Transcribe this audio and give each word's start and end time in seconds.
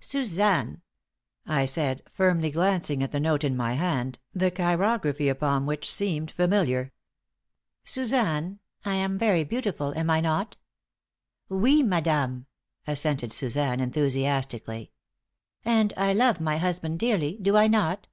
"Suzanne," 0.00 0.82
I 1.46 1.66
said, 1.66 2.02
firmly, 2.10 2.50
glancing 2.50 3.00
at 3.00 3.12
the 3.12 3.20
note 3.20 3.44
in 3.44 3.56
my 3.56 3.74
hand, 3.74 4.18
the 4.32 4.50
chirography 4.50 5.28
upon 5.28 5.66
which 5.66 5.88
seemed 5.88 6.30
to 6.30 6.34
be 6.36 6.42
familiar, 6.42 6.92
"Suzanne, 7.84 8.58
I 8.84 8.96
am 8.96 9.16
very 9.18 9.44
beautiful, 9.44 9.96
am 9.96 10.10
I 10.10 10.20
not?" 10.20 10.56
"Oui, 11.48 11.84
madame," 11.84 12.46
assented 12.88 13.32
Suzanne, 13.32 13.78
enthusiastically. 13.78 14.90
"And 15.64 15.94
I 15.96 16.12
love 16.12 16.40
my 16.40 16.56
husband 16.58 16.98
dearly, 16.98 17.38
do 17.40 17.56
I 17.56 17.68
not?" 17.68 18.08